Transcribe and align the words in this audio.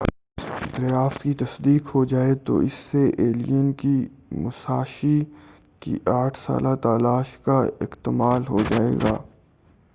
اگر 0.01 0.45
اس 0.57 0.71
دریافت 0.77 1.21
کی 1.23 1.33
تصدیق 1.35 1.93
ہو 1.95 2.03
جائے 2.05 2.33
تو 2.45 2.57
اس 2.59 2.73
سے 2.85 3.03
ایلین 3.17 3.71
کی 3.73 3.93
موساشی 4.33 5.19
کی 5.81 5.97
آٹھ 6.13 6.37
سالہ 6.37 6.75
تلاش 6.83 7.37
کا 7.45 7.59
اکتمال 7.81 8.47
ہو 8.49 8.59
جائے 8.69 8.93
گا 9.03 9.15